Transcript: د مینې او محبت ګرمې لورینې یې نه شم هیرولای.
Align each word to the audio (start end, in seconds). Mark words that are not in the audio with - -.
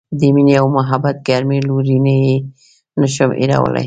د 0.19 0.21
مینې 0.35 0.53
او 0.61 0.67
محبت 0.77 1.17
ګرمې 1.27 1.59
لورینې 1.67 2.15
یې 2.25 2.35
نه 2.99 3.07
شم 3.13 3.29
هیرولای. 3.39 3.79